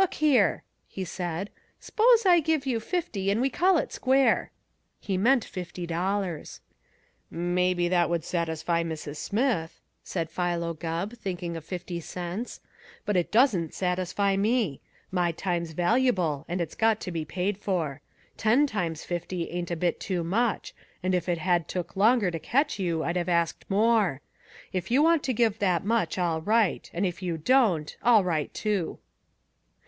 "Look 0.00 0.14
here," 0.14 0.64
he 0.88 1.04
said. 1.04 1.50
"S'pose 1.80 2.24
I 2.26 2.40
give 2.40 2.66
you 2.66 2.78
fifty 2.80 3.30
and 3.30 3.40
we 3.40 3.48
call 3.50 3.78
it 3.78 3.92
square." 3.92 4.50
He 5.00 5.16
meant 5.16 5.44
fifty 5.44 5.86
dollars. 5.86 6.60
"Maybe 7.30 7.88
that 7.88 8.08
would 8.10 8.24
satisfy 8.24 8.82
Mrs. 8.84 9.16
Smith," 9.16 9.80
said 10.04 10.30
Philo 10.30 10.72
Gubb, 10.74 11.14
thinking 11.14 11.56
of 11.56 11.64
fifty 11.64 11.98
cents, 12.00 12.60
"but 13.04 13.16
it 13.16 13.30
don't 13.32 13.72
satisfy 13.74 14.36
me. 14.36 14.80
My 15.10 15.30
time's 15.32 15.72
valuable 15.72 16.44
and 16.48 16.60
it's 16.60 16.74
got 16.76 17.00
to 17.00 17.10
be 17.12 17.24
paid 17.24 17.56
for. 17.58 18.00
Ten 18.36 18.66
times 18.68 19.04
fifty 19.04 19.48
ain't 19.50 19.70
a 19.70 19.76
bit 19.76 19.98
too 20.00 20.22
much, 20.24 20.74
and 21.02 21.12
if 21.14 21.28
it 21.28 21.38
had 21.38 21.66
took 21.68 21.94
longer 21.96 22.30
to 22.30 22.38
catch 22.38 22.78
you 22.78 23.02
I'd 23.04 23.16
have 23.16 23.28
asked 23.28 23.68
more. 23.68 24.20
If 24.72 24.90
you 24.90 25.02
want 25.02 25.22
to 25.24 25.32
give 25.32 25.58
that 25.60 25.84
much, 25.84 26.18
all 26.18 26.40
right. 26.40 26.88
And 26.94 27.04
if 27.06 27.20
you 27.22 27.36
don't, 27.38 27.96
all 28.02 28.22
right 28.24 28.52
too." 28.54 28.98